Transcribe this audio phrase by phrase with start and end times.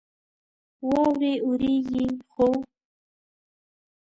[0.89, 2.47] واورې اوريږي ،خو